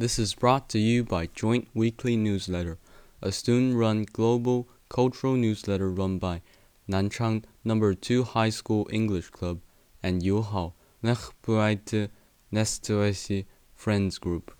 [0.00, 2.78] This is brought to you by Joint Weekly Newsletter,
[3.20, 6.40] a student run global cultural newsletter run by
[6.88, 9.60] Nanchang Number 2 High School English Club
[10.02, 12.08] and 友好 Nachbreite
[12.50, 13.44] Nestwesi
[13.76, 14.52] Friends Group.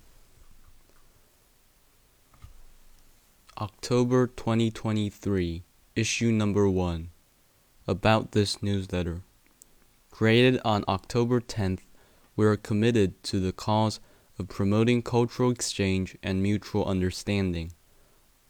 [3.57, 5.63] October 2023,
[5.95, 7.09] issue number 1.
[7.87, 9.23] About this newsletter.
[10.11, 11.79] Created on October 10th,
[12.35, 13.99] we are committed to the cause
[14.41, 17.71] of promoting cultural exchange and mutual understanding.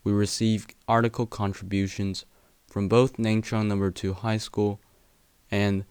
[0.06, 2.26] We receive article contributions
[2.66, 4.80] from both Nanchang Number 2 High School
[5.52, 5.84] and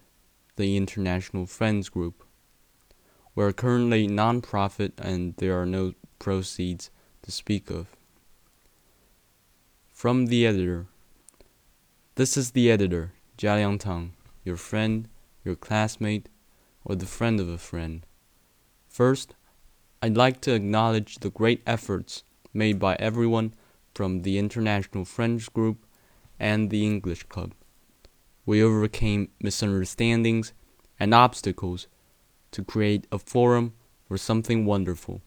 [0.56, 2.24] the International Friends Group.
[3.34, 6.90] We are currently non-profit and there are no proceeds
[7.22, 7.86] to speak of.
[9.92, 10.86] From the editor.
[12.14, 14.10] This is the editor, Jia
[14.44, 15.08] your friend,
[15.44, 16.30] your classmate,
[16.84, 18.06] or the friend of a friend.
[18.88, 19.34] First,
[20.02, 22.22] I'd like to acknowledge the great efforts
[22.54, 23.52] made by everyone
[23.94, 25.84] from the International Friends Group
[26.38, 27.52] and the English Club.
[28.46, 30.54] We overcame misunderstandings
[30.98, 31.86] and obstacles
[32.52, 33.74] to create a forum
[34.08, 35.20] for something wonderful.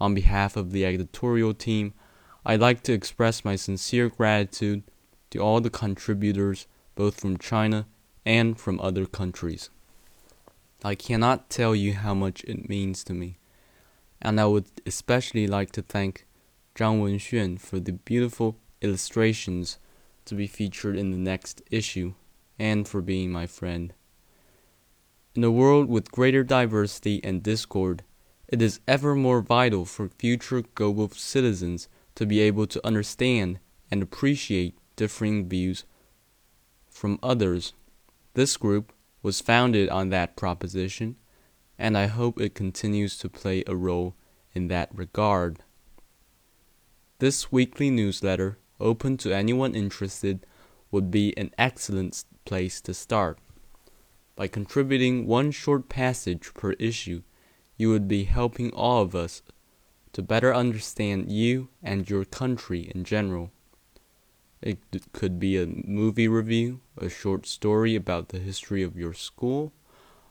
[0.00, 1.94] On behalf of the editorial team,
[2.44, 4.82] I'd like to express my sincere gratitude
[5.30, 7.86] to all the contributors, both from China
[8.26, 9.70] and from other countries.
[10.82, 13.38] I cannot tell you how much it means to me,
[14.24, 16.26] and I would especially like to thank
[16.74, 19.78] Zhang Wenxuan for the beautiful illustrations
[20.24, 22.14] to be featured in the next issue,
[22.58, 23.92] and for being my friend.
[25.34, 28.02] In a world with greater diversity and discord,
[28.48, 33.58] it is ever more vital for future global citizens to be able to understand
[33.90, 35.84] and appreciate differing views
[36.88, 37.72] from others.
[38.34, 41.16] This group was founded on that proposition,
[41.78, 44.14] and I hope it continues to play a role
[44.54, 45.60] in that regard.
[47.18, 50.46] This weekly newsletter, open to anyone interested,
[50.90, 53.38] would be an excellent place to start.
[54.36, 57.22] By contributing one short passage per issue,
[57.76, 59.42] you would be helping all of us
[60.12, 63.50] to better understand you and your country in general.
[64.62, 64.78] It
[65.12, 69.72] could be a movie review, a short story about the history of your school,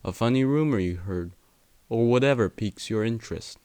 [0.03, 1.31] a funny rumor you heard,
[1.89, 3.57] or whatever piques your interest.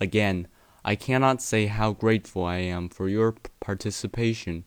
[0.00, 0.48] Again,
[0.84, 4.64] I cannot say how grateful I am for your participation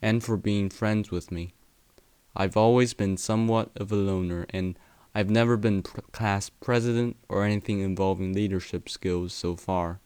[0.00, 1.54] and for being friends with me.
[2.36, 4.78] I've always been somewhat of a loner and
[5.14, 10.00] I've never been class president or anything involving leadership skills so far.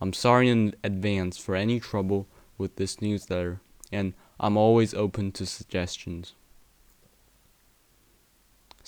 [0.00, 2.28] I'm sorry in advance for any trouble
[2.58, 3.60] with this newsletter,
[3.90, 6.34] and I'm always open to suggestions.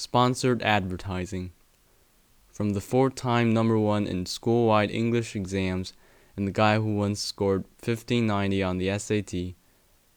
[0.00, 1.50] Sponsored advertising.
[2.52, 5.92] From the four time number one in school wide English exams
[6.36, 9.56] and the guy who once scored 1590 on the SAT,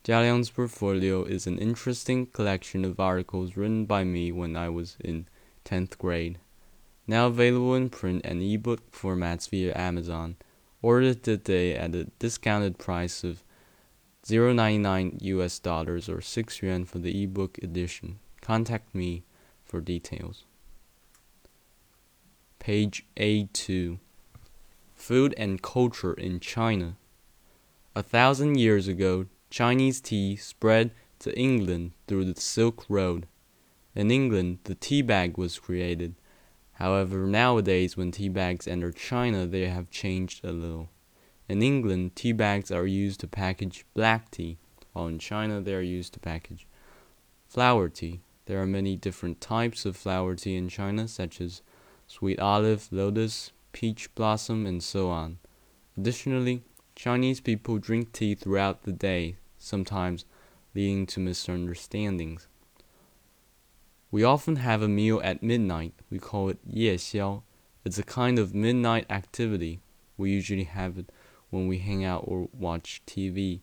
[0.03, 5.27] Jialiang's portfolio is an interesting collection of articles written by me when I was in
[5.65, 6.37] 10th grade.
[7.07, 10.35] Now available in print and ebook formats via Amazon
[10.83, 13.43] ordered today at a discounted price of
[14.27, 18.19] 0.99 US dollars or 6 yuan for the ebook edition.
[18.41, 19.23] Contact me
[19.71, 20.43] for details.
[22.59, 23.99] Page A2
[24.93, 26.97] Food and Culture in China.
[27.95, 33.27] A thousand years ago, Chinese tea spread to England through the Silk Road.
[33.95, 36.15] In England, the tea bag was created.
[36.73, 40.89] However, nowadays when tea bags enter China, they have changed a little.
[41.47, 44.57] In England, tea bags are used to package black tea,
[44.91, 46.67] while in China they are used to package
[47.47, 48.21] flower tea.
[48.51, 51.61] There are many different types of flower tea in China, such as
[52.05, 55.37] sweet olive, lotus, peach blossom, and so on.
[55.95, 56.61] Additionally,
[56.93, 60.25] Chinese people drink tea throughout the day, sometimes
[60.75, 62.49] leading to misunderstandings.
[64.11, 65.93] We often have a meal at midnight.
[66.09, 67.43] We call it 夜宵.
[67.85, 69.79] It's a kind of midnight activity.
[70.17, 71.09] We usually have it
[71.51, 73.61] when we hang out or watch TV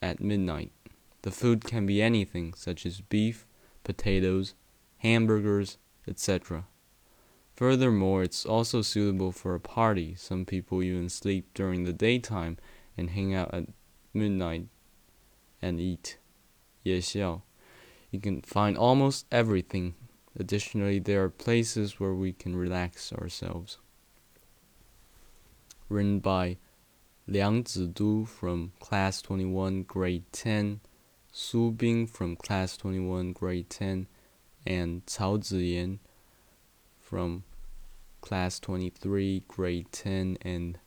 [0.00, 0.72] at midnight.
[1.20, 3.46] The food can be anything, such as beef,
[3.84, 4.54] potatoes,
[4.98, 6.66] hamburgers, etc.
[7.54, 10.14] Furthermore, it's also suitable for a party.
[10.14, 12.56] Some people even sleep during the daytime
[12.96, 13.66] and hang out at
[14.14, 14.68] midnight
[15.60, 16.18] and eat
[16.84, 17.42] 夜宵.
[18.10, 19.94] You can find almost everything.
[20.38, 23.78] Additionally, there are places where we can relax ourselves.
[25.88, 26.56] Written by
[27.26, 30.80] Liang Zidu from Class 21, Grade 10,
[31.32, 34.08] Su Bing from Class 21, Grade 10,
[34.66, 35.98] and Cao Ziyan
[36.98, 37.44] from
[38.20, 40.78] class 23, grade 10, and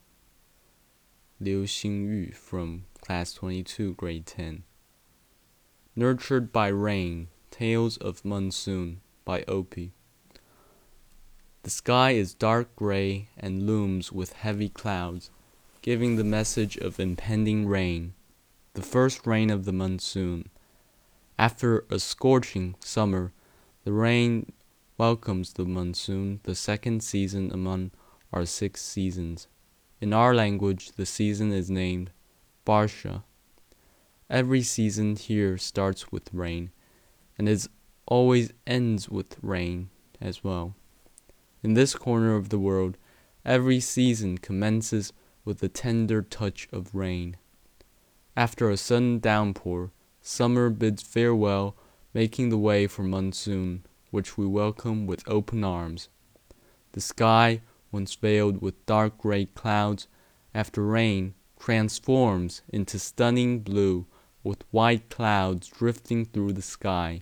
[1.39, 4.63] Liu Xingyu from class 22, grade 10.
[5.95, 9.93] Nurtured by Rain Tales of Monsoon by Opie.
[11.63, 15.29] The sky is dark gray and looms with heavy clouds,
[15.81, 18.13] giving the message of impending rain,
[18.73, 20.49] the first rain of the monsoon.
[21.37, 23.31] After a scorching summer,
[23.83, 24.51] the rain
[24.97, 27.91] welcomes the monsoon, the second season among
[28.31, 29.47] our six seasons.
[30.01, 32.11] In our language, the season is named
[32.65, 33.23] Barsha.
[34.29, 36.71] Every season here starts with rain,
[37.37, 37.67] and it
[38.07, 39.89] always ends with rain
[40.19, 40.75] as well.
[41.61, 42.97] In this corner of the world,
[43.45, 45.13] every season commences
[45.45, 47.37] with the tender touch of rain.
[48.35, 51.75] After a sudden downpour, summer bids farewell,
[52.15, 56.09] making the way for monsoon, which we welcome with open arms.
[56.93, 60.07] The sky, once veiled with dark gray clouds,
[60.51, 64.07] after rain transforms into stunning blue
[64.43, 67.21] with white clouds drifting through the sky,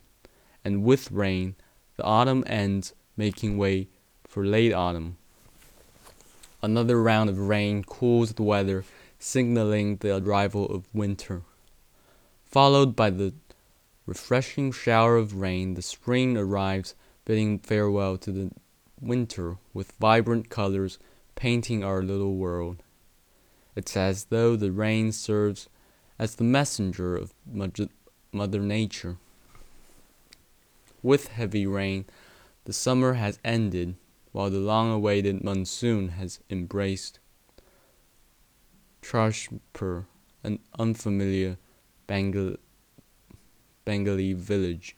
[0.63, 1.55] and with rain
[1.97, 3.89] the autumn ends, making way
[4.25, 5.17] for late autumn.
[6.63, 8.85] Another round of rain cools the weather,
[9.21, 11.43] signaling the arrival of winter.
[12.43, 13.33] Followed by the
[14.05, 18.51] refreshing shower of rain, the spring arrives, bidding farewell to the
[18.99, 20.97] winter with vibrant colors
[21.35, 22.83] painting our little world.
[23.75, 25.69] It's as though the rain serves
[26.19, 27.33] as the messenger of
[28.31, 29.17] Mother Nature.
[31.03, 32.05] With heavy rain,
[32.65, 33.95] the summer has ended
[34.31, 37.19] while the long awaited monsoon has embraced
[39.01, 40.05] Trashpur,
[40.43, 41.57] an unfamiliar
[42.07, 42.57] Bengal,
[43.85, 44.95] Bengali village.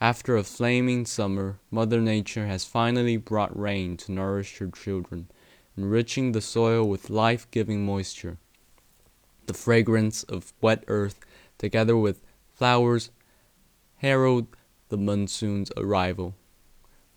[0.00, 5.30] After a flaming summer, Mother Nature has finally brought rain to nourish her children,
[5.76, 8.38] enriching the soil with life giving moisture.
[9.46, 11.20] The fragrance of wet earth,
[11.58, 12.22] together with
[12.54, 13.10] flowers,
[13.98, 14.48] herald
[14.88, 16.34] the monsoon's arrival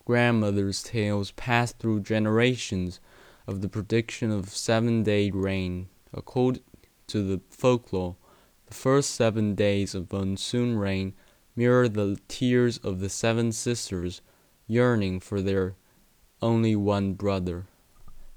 [0.05, 2.99] grandmother's tales passed through generations
[3.47, 5.87] of the prediction of seven day rain.
[6.13, 6.63] According
[7.07, 8.15] to the folklore,
[8.67, 11.13] the first seven days of monsoon rain
[11.55, 14.21] mirror the tears of the seven sisters
[14.67, 15.75] yearning for their
[16.41, 17.65] only one brother.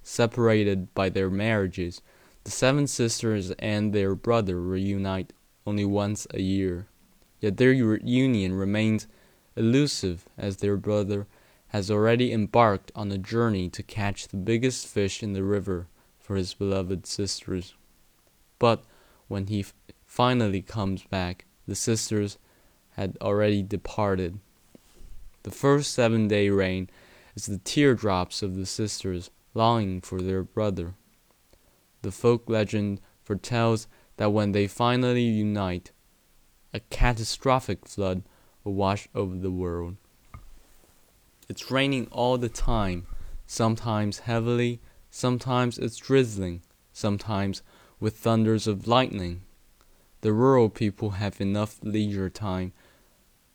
[0.02, 2.00] Separated by their marriages,
[2.44, 5.32] the seven sisters and their brother reunite
[5.67, 6.87] only once a year.
[7.40, 9.06] Yet their union remains
[9.56, 11.26] elusive as their brother
[11.69, 15.88] has already embarked on a journey to catch the biggest fish in the river
[16.26, 17.75] for his beloved sisters.
[18.58, 18.82] But
[19.28, 19.64] when he
[20.05, 22.37] finally comes back, the sisters
[22.96, 24.40] had already departed.
[25.44, 26.90] The first seven day rain
[27.37, 30.94] is the teardrops of the sisters longing for their brother.
[32.02, 33.87] The folk legend foretells
[34.17, 35.93] that when they finally unite,
[36.75, 38.25] a catastrophic flood
[38.64, 39.96] will wash over the world.
[41.49, 43.06] It's raining all the time,
[43.46, 44.81] sometimes heavily,
[45.16, 46.60] sometimes it's drizzling,
[46.92, 47.62] sometimes
[47.98, 49.40] with thunders of lightning.
[50.20, 52.74] The rural people have enough leisure time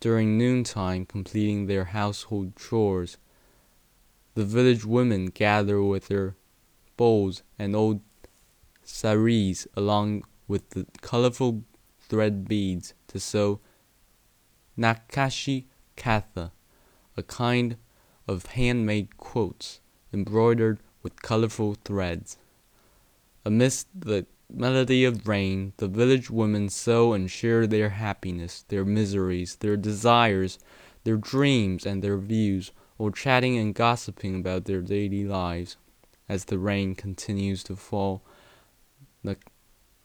[0.00, 3.16] during noontime completing their household chores.
[4.34, 6.34] The village women gather with their
[6.96, 8.00] bowls and old
[8.82, 11.62] saris along with the colorful
[12.00, 13.60] thread beads to sew
[14.76, 15.66] nakashi
[15.96, 16.50] katha
[17.16, 17.76] a kind
[18.26, 19.80] of handmade quilts
[20.12, 22.36] embroidered with colorful threads.
[23.44, 29.56] Amidst the melody of rain, the village women sew and share their happiness, their miseries,
[29.56, 30.58] their desires,
[31.04, 35.76] their dreams, and their views, or chatting and gossiping about their daily lives.
[36.28, 38.22] As the rain continues to fall,
[39.24, 39.36] the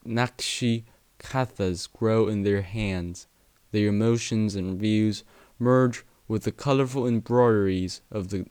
[0.05, 0.83] Nakshi
[1.19, 3.27] kathas grow in their hands.
[3.71, 5.23] Their emotions and views
[5.59, 8.45] merge with the colorful embroideries of the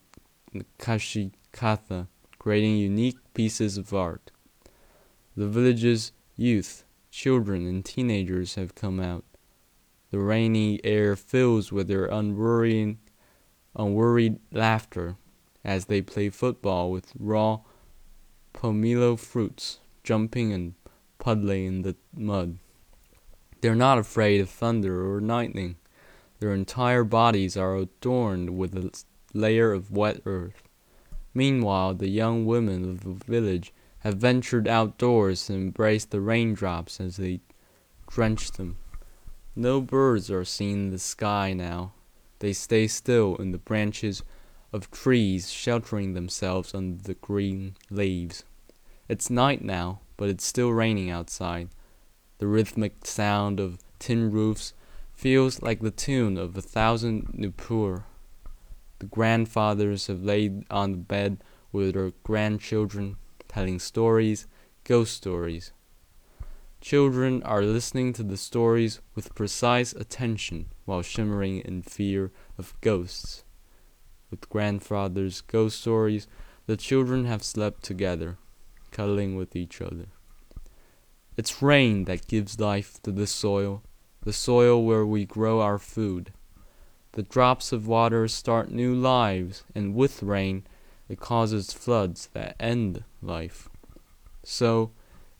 [0.78, 2.06] Kashikatha,
[2.46, 4.30] creating unique pieces of art.
[5.36, 9.24] The village's youth, children, and teenagers have come out.
[10.12, 12.98] The rainy air fills with their unworrying,
[13.74, 15.16] unworried laughter
[15.64, 17.62] as they play football with raw
[18.54, 20.74] pomelo fruits, jumping and
[21.18, 22.58] puddling in the mud.
[23.60, 25.78] They're not afraid of thunder or lightning.
[26.38, 28.92] Their entire bodies are adorned with a
[29.34, 30.65] layer of wet earth.
[31.36, 37.18] Meanwhile, the young women of the village have ventured outdoors to embrace the raindrops as
[37.18, 37.40] they
[38.08, 38.78] drench them.
[39.54, 41.92] No birds are seen in the sky now.
[42.38, 44.22] They stay still in the branches
[44.72, 48.44] of trees sheltering themselves under the green leaves.
[49.06, 51.68] It's night now, but it's still raining outside.
[52.38, 54.72] The rhythmic sound of tin roofs
[55.12, 58.04] feels like the tune of a thousand nupur.
[58.98, 63.16] The grandfathers have laid on the bed with their grandchildren,
[63.48, 64.46] telling stories,
[64.84, 65.72] ghost stories.
[66.80, 73.44] Children are listening to the stories with precise attention while shimmering in fear of ghosts.
[74.30, 76.26] With grandfather's ghost stories,
[76.66, 78.38] the children have slept together,
[78.90, 80.06] cuddling with each other.
[81.36, 83.82] It's rain that gives life to the soil,
[84.22, 86.32] the soil where we grow our food.
[87.16, 90.64] The drops of water start new lives, and with rain,
[91.08, 93.70] it causes floods that end life.
[94.44, 94.90] So,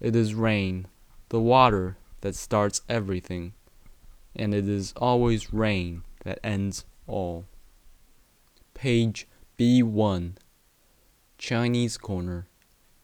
[0.00, 0.86] it is rain
[1.28, 3.52] the water that starts everything,
[4.34, 7.44] and it is always rain that ends all.
[8.72, 9.28] Page
[9.58, 10.36] B1
[11.36, 12.46] Chinese Corner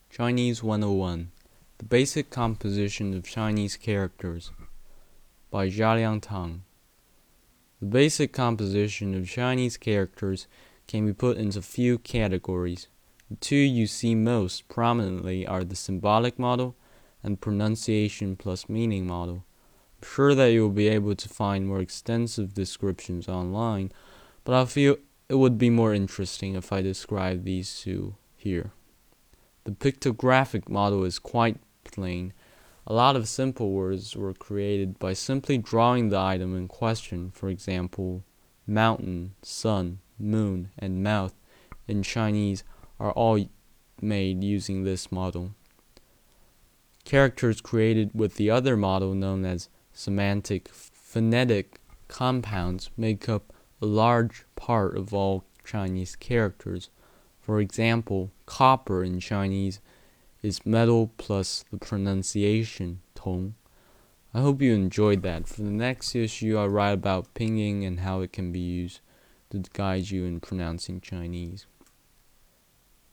[0.09, 1.31] Chinese 101
[1.77, 4.51] The Basic Composition of Chinese Characters
[5.51, 6.63] by Jialiang Tang.
[7.83, 10.47] The basic composition of Chinese characters
[10.87, 12.87] can be put into a few categories.
[13.29, 16.77] The two you see most prominently are the symbolic model
[17.25, 19.45] and pronunciation plus meaning model.
[20.01, 23.91] I'm sure that you will be able to find more extensive descriptions online,
[24.45, 24.99] but I feel
[25.29, 28.71] it would be more interesting if I describe these two here.
[29.65, 32.33] The pictographic model is quite plain.
[32.87, 37.49] A lot of simple words were created by simply drawing the item in question, for
[37.49, 38.25] example,
[38.67, 41.35] mountain, sun, moon, and mouth
[41.87, 42.65] in Chinese
[42.99, 43.39] are all
[44.01, 45.55] made using this model.
[47.05, 54.45] Characters created with the other model known as semantic phonetic compounds make up a large
[54.57, 56.91] part of all Chinese characters.
[57.41, 59.81] For example, copper in Chinese
[60.43, 63.55] is metal plus the pronunciation tong.
[64.35, 65.47] I hope you enjoyed that.
[65.47, 69.01] For the next issue, I'll write about pinyin and how it can be used
[69.51, 71.67] to guide you in pronouncing Chinese.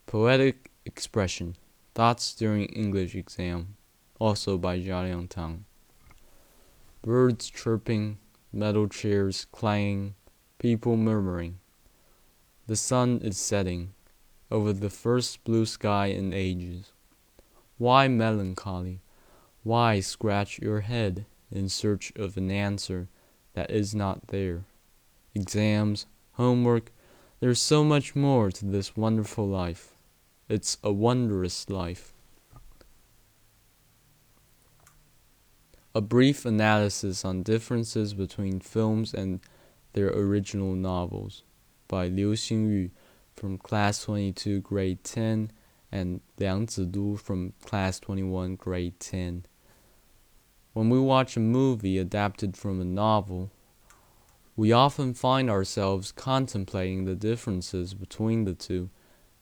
[0.06, 1.56] Poetic expression.
[1.94, 3.76] Thoughts during English exam
[4.20, 5.64] also by Jia Liang Tang.
[7.02, 8.18] Birds chirping,
[8.52, 10.14] metal chairs clanging,
[10.58, 11.58] people murmuring.
[12.66, 13.94] The sun is setting
[14.50, 16.92] over the first blue sky in ages.
[17.80, 19.00] Why melancholy?
[19.62, 23.08] Why scratch your head in search of an answer
[23.54, 24.64] that is not there?
[25.34, 26.92] Exams, homework,
[27.40, 29.94] there's so much more to this wonderful life.
[30.46, 32.12] It's a wondrous life.
[35.94, 39.40] A brief analysis on differences between films and
[39.94, 41.44] their original novels
[41.88, 42.90] by Liu Xingyu
[43.34, 45.50] from Class 22, Grade 10,
[45.92, 49.44] and Liang Zidu from Class 21, Grade 10.
[50.72, 53.50] When we watch a movie adapted from a novel,
[54.56, 58.90] we often find ourselves contemplating the differences between the two,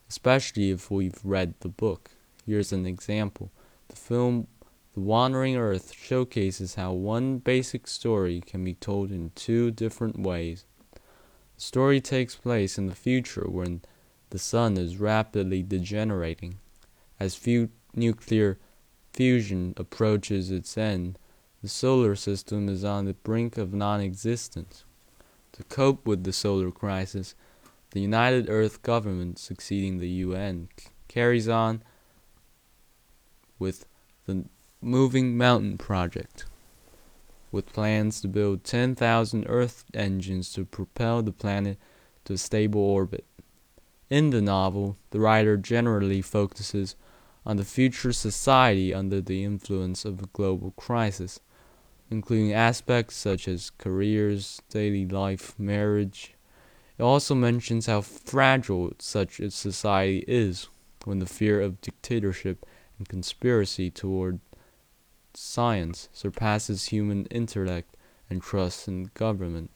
[0.09, 2.11] especially if we've read the book.
[2.47, 3.51] Here's an example.
[3.89, 4.47] The film
[4.99, 10.65] the Wandering Earth showcases how one basic story can be told in two different ways.
[10.95, 11.01] The
[11.63, 13.83] story takes place in the future when
[14.31, 16.59] the sun is rapidly degenerating.
[17.19, 17.39] As
[17.95, 18.59] nuclear
[19.13, 21.19] fusion approaches its end,
[21.63, 24.85] the solar system is on the brink of non existence.
[25.53, 27.35] To cope with the solar crisis,
[27.91, 30.69] the United Earth government, succeeding the UN,
[31.09, 31.83] carries on
[33.59, 33.87] with
[34.27, 34.45] the
[34.81, 36.45] Moving Mountain Project,
[37.51, 41.79] with plans to build 10,000 Earth engines to propel the planet
[42.27, 43.25] to a stable orbit.
[44.11, 46.97] In the novel, the writer generally focuses
[47.45, 51.41] on the future society under the influence of a global crisis,
[52.11, 56.35] including aspects such as careers, daily life, marriage.
[56.97, 60.69] It also mentions how fragile such a society is
[61.05, 62.67] when the fear of dictatorship
[62.99, 64.41] and conspiracy toward
[65.35, 67.97] science surpasses human intellect
[68.29, 69.71] and trust in government.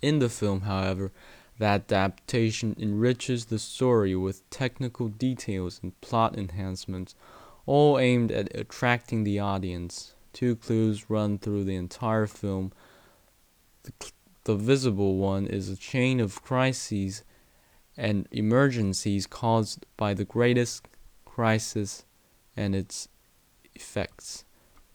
[0.00, 1.10] In the film, however,
[1.58, 7.14] the adaptation enriches the story with technical details and plot enhancements,
[7.66, 10.14] all aimed at attracting the audience.
[10.32, 12.72] Two clues run through the entire film.
[13.82, 13.92] The,
[14.44, 17.24] the visible one is a chain of crises
[17.96, 20.86] and emergencies caused by the greatest
[21.24, 22.04] crisis
[22.56, 23.08] and its
[23.74, 24.44] effects.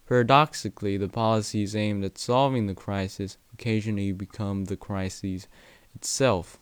[0.07, 5.47] Paradoxically, the policies aimed at solving the crisis occasionally become the crisis
[5.95, 6.57] itself.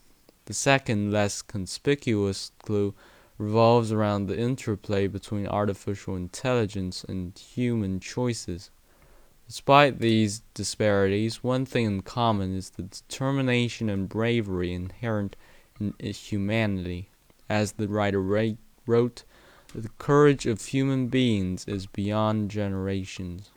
[0.45, 2.93] The second, less conspicuous clue
[3.37, 8.69] revolves around the interplay between artificial intelligence and human choices.
[9.47, 15.35] Despite these disparities, one thing in common is the determination and bravery inherent
[15.79, 17.09] in humanity.
[17.49, 19.23] As the writer wrote,
[19.73, 23.49] the courage of human beings is beyond generations.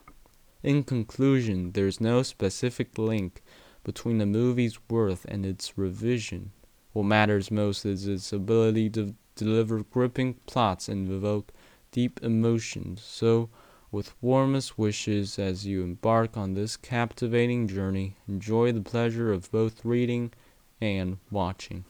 [0.63, 3.43] In conclusion, there is no specific link
[3.85, 6.51] between the movie's worth and its revision.
[6.91, 11.53] What matters most is its ability to deliver gripping plots and evoke
[11.91, 13.01] deep emotions.
[13.01, 13.49] So,
[13.91, 19.85] with warmest wishes as you embark on this captivating journey, enjoy the pleasure of both
[19.85, 20.33] reading
[20.81, 21.85] and watching.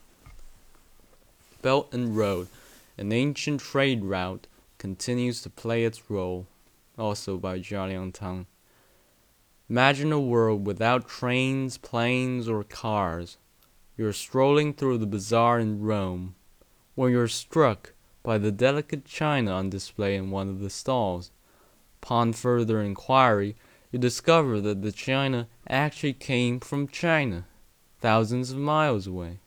[1.62, 2.48] Belt and Road,
[2.98, 4.46] an ancient trade route,
[4.78, 6.46] continues to play its role,
[6.98, 8.46] also by Jia Liangtang.
[9.68, 13.38] Imagine a world without trains, planes, or cars.
[13.98, 16.36] You're strolling through the bazaar in Rome
[16.94, 21.32] when you're struck by the delicate china on display in one of the stalls.
[22.02, 23.56] Upon further inquiry,
[23.92, 27.46] you discover that the china actually came from China,
[28.02, 29.40] thousands of miles away.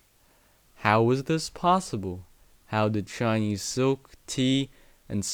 [0.76, 2.24] How was this possible?
[2.66, 4.70] How did Chinese silk, tea,
[5.08, 5.24] and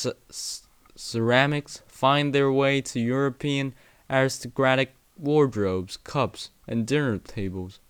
[0.94, 3.74] ceramics find their way to European
[4.10, 7.80] aristocratic wardrobes, cups, and dinner tables?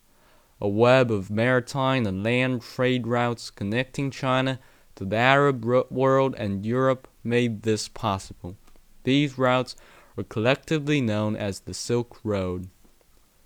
[0.60, 4.58] a web of maritime and land trade routes connecting China
[4.94, 8.56] to the Arab world and Europe made this possible.
[9.02, 9.76] These routes
[10.16, 12.68] were collectively known as the Silk Road.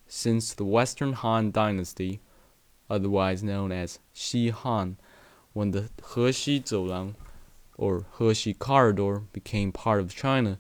[0.07, 2.21] Since the Western Han Dynasty,
[2.89, 4.97] otherwise known as Xi Han,
[5.53, 7.15] when the Hexi Zoulang
[7.77, 10.59] or Hexi Corridor became part of China,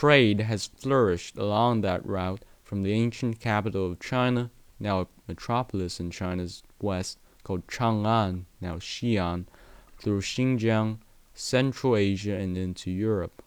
[0.00, 6.00] trade has flourished along that route from the ancient capital of China now a metropolis
[6.00, 9.46] in China's west called Chang'an, now Xi'an,
[10.02, 10.98] through Xinjiang,
[11.32, 13.42] Central Asia, and into Europe.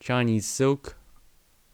[0.00, 0.96] Chinese silk,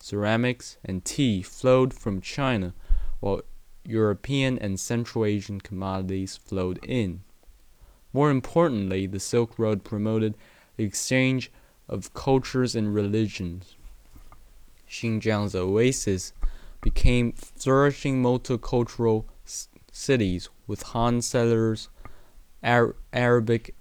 [0.00, 2.74] ceramics, and tea flowed from China,
[3.20, 3.42] while
[3.84, 7.22] European and Central Asian commodities flowed in.
[8.12, 10.34] More importantly, the Silk Road promoted
[10.76, 11.52] the exchange
[11.90, 13.74] of cultures and religions.
[14.88, 16.32] Xinjiang's oasis
[16.80, 19.24] became flourishing multicultural
[19.92, 21.88] cities with Han settlers,
[22.62, 23.74] Ar- Arabic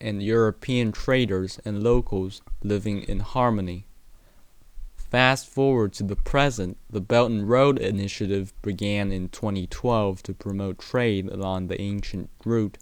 [0.00, 3.86] and European traders and locals living in harmony.
[4.96, 10.78] Fast forward to the present, the Belt and Road Initiative began in 2012 to promote
[10.78, 12.78] trade along the ancient route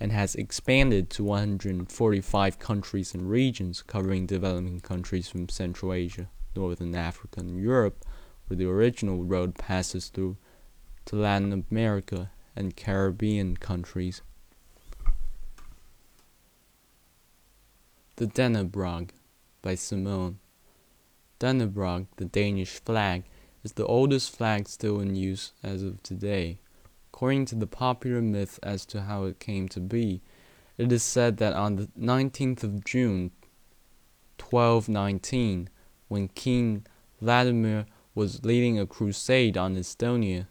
[0.00, 6.94] and has expanded to 145 countries and regions covering developing countries from Central Asia, Northern
[6.94, 8.04] Africa, and Europe
[8.48, 10.36] where the original road passes through
[11.04, 14.22] to Latin America and Caribbean countries.
[18.16, 19.10] The Dannebrog
[19.62, 20.38] by Simone.
[21.38, 23.24] Dannebrog, the Danish flag,
[23.62, 26.58] is the oldest flag still in use as of today.
[27.18, 30.20] According to the popular myth as to how it came to be,
[30.76, 33.32] it is said that on the 19th of June,
[34.38, 35.68] 1219,
[36.06, 36.86] when King
[37.20, 40.46] Valdemar was leading a crusade on Estonia.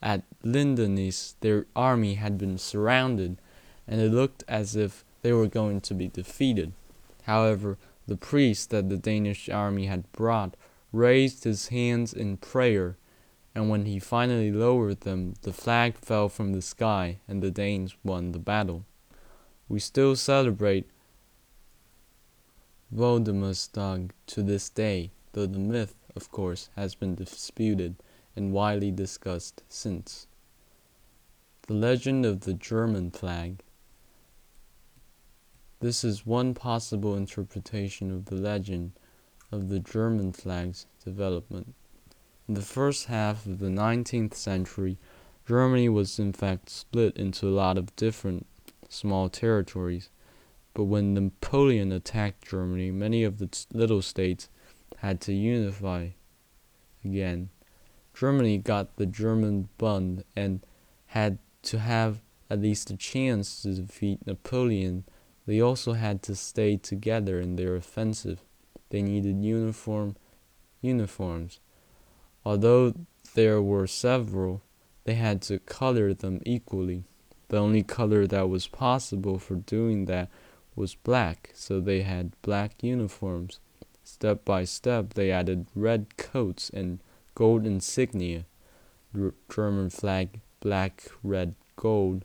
[0.00, 3.36] At Lindeniz, their army had been surrounded,
[3.86, 6.72] and it looked as if they were going to be defeated.
[7.24, 10.56] However, the priest that the Danish army had brought
[10.90, 12.96] raised his hands in prayer,
[13.54, 17.96] and when he finally lowered them, the flag fell from the sky, and the Danes
[18.04, 18.84] won the battle.
[19.68, 20.88] We still celebrate
[22.92, 27.96] Valdemarsdag to this day though the myth, of course, has been disputed
[28.34, 30.26] and widely discussed since.
[31.66, 33.62] The legend of the German flag.
[35.78, 38.92] This is one possible interpretation of the legend
[39.52, 41.74] of the German flag's development.
[42.50, 44.98] In the first half of the 19th century,
[45.46, 48.44] Germany was in fact split into a lot of different
[48.88, 50.10] small territories.
[50.74, 54.48] But when Napoleon attacked Germany, many of the little states
[54.96, 56.08] had to unify
[57.04, 57.50] again.
[58.14, 60.66] Germany got the German Bund and
[61.06, 65.04] had to have at least a chance to defeat Napoleon.
[65.46, 68.42] They also had to stay together in their offensive.
[68.88, 70.16] They needed uniform
[70.82, 71.60] uniforms.
[72.44, 72.94] Although
[73.34, 74.62] there were several,
[75.04, 77.04] they had to color them equally.
[77.48, 80.30] The only color that was possible for doing that
[80.74, 83.58] was black, so they had black uniforms.
[84.04, 87.00] Step by step, they added red coats and
[87.34, 88.46] gold insignia.
[89.48, 92.24] German flag black, red, gold,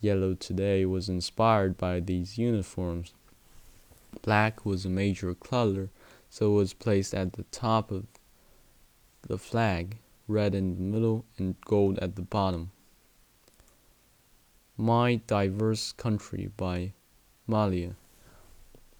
[0.00, 3.12] yellow today was inspired by these uniforms.
[4.22, 5.90] Black was a major color,
[6.28, 8.06] so it was placed at the top of
[9.28, 12.70] the flag, red in the middle, and gold at the bottom.
[14.76, 16.92] My Diverse Country by
[17.46, 17.94] Malia.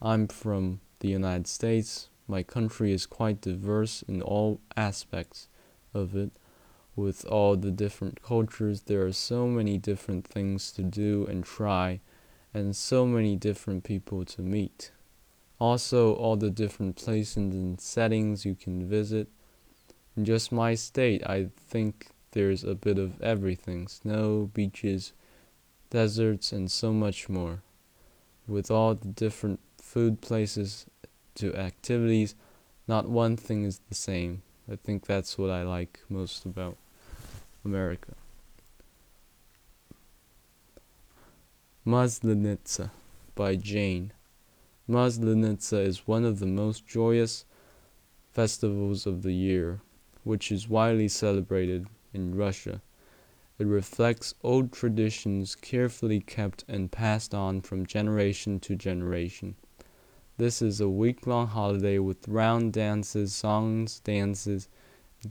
[0.01, 2.09] I'm from the United States.
[2.29, 5.49] My country is quite diverse in all aspects
[5.93, 6.33] of it.
[6.95, 12.01] With all the different cultures, there are so many different things to do and try,
[12.53, 14.93] and so many different people to meet.
[15.59, 19.29] Also, all the different places and settings you can visit.
[20.17, 25.13] In just my state, I think there's a bit of everything snow, beaches,
[25.91, 27.63] deserts, and so much more.
[28.47, 30.87] With all the different food places
[31.37, 32.35] to activities,
[32.87, 34.43] not one thing is the same.
[34.71, 36.77] I think that's what I like most about
[37.65, 38.15] America.
[41.87, 42.91] Maslenitsa
[43.35, 44.13] by Jane.
[44.89, 47.45] Maslenitsa is one of the most joyous
[48.31, 49.81] festivals of the year,
[50.25, 52.81] which is widely celebrated in Russia.
[53.59, 59.57] It reflects old traditions carefully kept and passed on from generation to generation.
[60.39, 64.69] This is a week long holiday with round dances, songs, dances,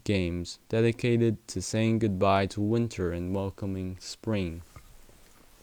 [0.03, 4.61] games dedicated to saying goodbye to winter and welcoming spring.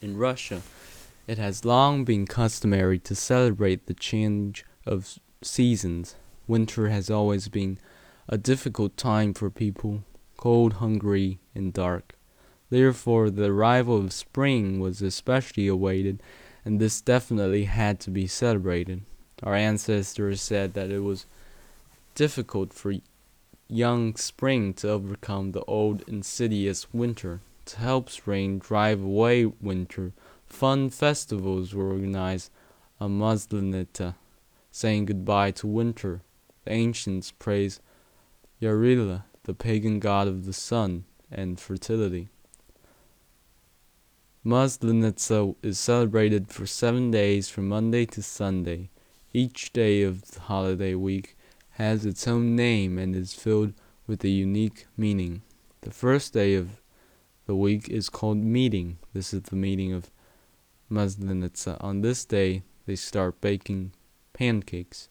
[0.02, 0.62] In Russia,
[1.26, 6.14] it has long been customary to celebrate the change of seasons.
[6.46, 7.78] Winter has always been
[8.28, 10.04] a difficult time for people,
[10.36, 12.14] cold, hungry, and dark.
[12.68, 16.22] Therefore, the arrival of spring was especially awaited,
[16.64, 19.02] and this definitely had to be celebrated.
[19.42, 21.24] Our ancestors said that it was
[22.14, 22.94] difficult for
[23.68, 27.40] young spring to overcome the old insidious winter.
[27.66, 30.12] To help spring drive away winter,
[30.46, 32.50] fun festivals were organized
[33.00, 34.16] a Maslenitsa,
[34.70, 36.22] saying goodbye to winter.
[36.64, 37.80] The ancients praised
[38.60, 42.28] Yarila, the pagan god of the sun and fertility.
[44.44, 48.90] Maslenitsa is celebrated for seven days from Monday to Sunday.
[49.32, 51.36] Each day of the holiday week
[51.72, 53.74] has its own name and is filled
[54.08, 55.42] with a unique meaning.
[55.82, 56.80] The first day of
[57.46, 58.98] the week is called meeting.
[59.12, 60.10] This is the meeting of
[60.90, 61.76] Maslenitsa.
[61.80, 63.92] On this day, they start baking
[64.32, 65.08] pancakes.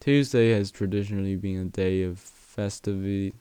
[0.00, 2.18] Tuesday has traditionally been a day of
[2.54, 3.32] festivities,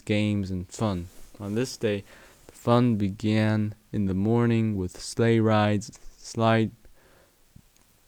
[0.00, 1.08] games, and fun.
[1.40, 2.04] On this day,
[2.46, 6.72] the fun began in the morning with sleigh rides, slide,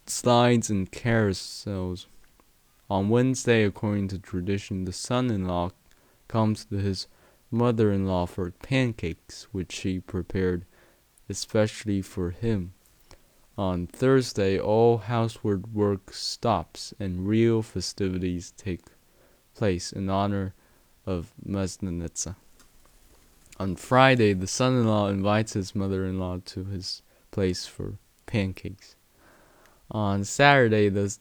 [0.05, 2.05] slides, and carousels.
[2.89, 5.71] On Wednesday, according to tradition, the son in law
[6.27, 7.07] comes to his
[7.49, 10.65] mother in law for pancakes, which she prepared
[11.29, 12.73] especially for him.
[13.57, 18.81] On Thursday, all household work stops and real festivities take
[19.55, 20.53] place in honor
[21.05, 22.35] of Maslenitsa.
[23.57, 27.97] On Friday, the son in law invites his mother in law to his place for
[28.25, 28.95] pancakes.
[29.89, 31.15] On Saturday, the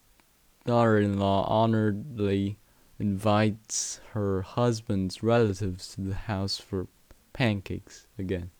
[0.64, 2.56] daughter in law honorably
[2.98, 6.86] invites her husband's relatives to the house for
[7.32, 8.50] pancakes again.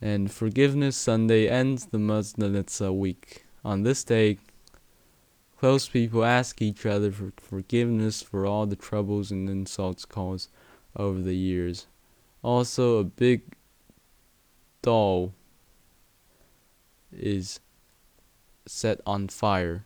[0.00, 3.44] And Forgiveness Sunday ends the Maslenitsa week.
[3.64, 4.38] On this day,
[5.60, 10.48] close people ask each other for forgiveness for all the troubles and insults caused
[10.96, 11.86] over the years.
[12.42, 13.42] Also, a big
[14.80, 15.34] doll
[17.12, 17.60] is
[18.64, 19.84] set on fire.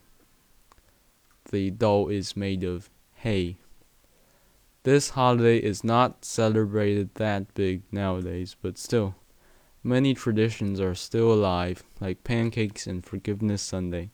[1.50, 3.56] The doll is made of hay.
[4.84, 9.16] This holiday is not celebrated that big nowadays, but still,
[9.82, 14.10] many traditions are still alive, like pancakes and Forgiveness Sunday.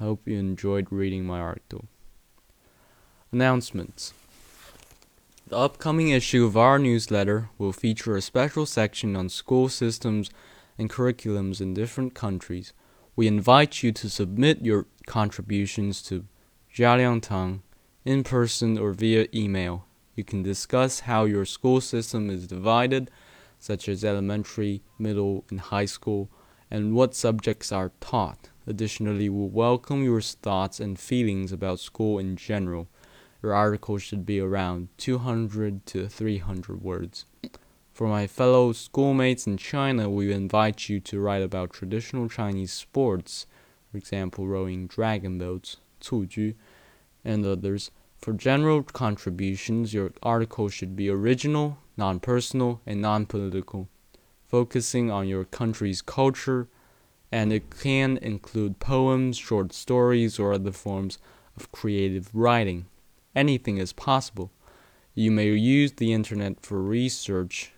[0.00, 1.84] I hope you enjoyed reading my article.
[3.32, 4.14] Announcements.
[5.46, 10.30] The upcoming issue of our newsletter will feature a special section on school systems
[10.78, 12.72] and curriculums in different countries.
[13.14, 16.24] We invite you to submit your contributions to
[16.74, 17.62] Jialiang Tang
[18.06, 19.84] in person or via email.
[20.16, 23.10] You can discuss how your school system is divided,
[23.58, 26.30] such as elementary, middle, and high school,
[26.70, 28.48] and what subjects are taught.
[28.70, 32.86] Additionally, we welcome your thoughts and feelings about school in general.
[33.42, 37.24] Your article should be around 200 to 300 words.
[37.92, 43.48] For my fellow schoolmates in China, we invite you to write about traditional Chinese sports,
[43.90, 46.54] for example, rowing dragon boats, 蹴鞠,
[47.24, 47.90] and others.
[48.18, 53.88] For general contributions, your article should be original, non personal, and non political,
[54.46, 56.68] focusing on your country's culture,
[57.32, 61.18] and it can include poems, short stories, or other forms
[61.56, 62.86] of creative writing.
[63.34, 64.50] Anything is possible.
[65.14, 67.72] You may use the internet for research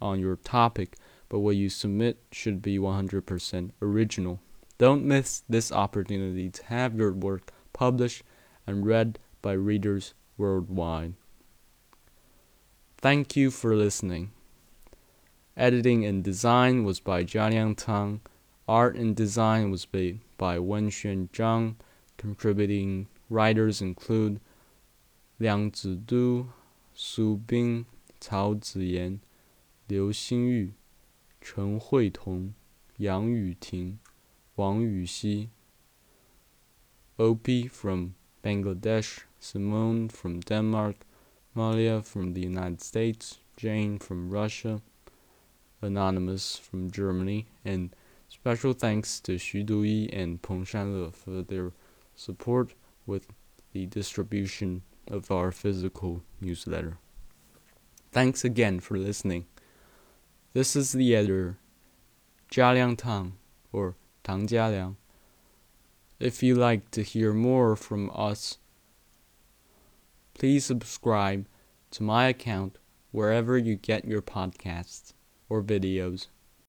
[0.00, 0.96] on your topic,
[1.28, 4.40] but what you submit should be 100% original.
[4.78, 8.22] Don't miss this opportunity to have your work published
[8.66, 11.14] and read by readers worldwide.
[12.96, 14.32] Thank you for listening.
[15.56, 18.20] Editing and design was by Jialiang Tang.
[18.68, 21.76] Art and design was by, by Wenxuan Zhang.
[22.18, 24.40] Contributing writers include
[25.38, 26.48] Liang Zidu,
[26.92, 27.86] Su Bing,
[28.20, 29.20] Cao Ziyan,
[29.88, 30.72] Liu Xingyu,
[31.40, 32.52] Chen Huitong,
[32.98, 33.96] Yang Yuting,
[34.54, 35.48] Wang Yuxi.
[37.18, 40.96] OP from Bangladesh, Simone from Denmark,
[41.54, 44.82] Malia from the United States, Jane from Russia,
[45.80, 47.94] Anonymous from Germany, and
[48.48, 51.72] special thanks to Xu Duyi and Peng Shanle for their
[52.16, 52.72] support
[53.04, 53.26] with
[53.74, 56.96] the distribution of our physical newsletter.
[58.10, 59.44] Thanks again for listening.
[60.54, 61.58] This is the editor,
[62.50, 63.34] Jialiang Tang,
[63.70, 64.96] or Tang Jialiang.
[66.18, 68.56] If you like to hear more from us,
[70.32, 71.46] please subscribe
[71.90, 72.78] to my account
[73.10, 75.12] wherever you get your podcasts
[75.50, 76.28] or videos.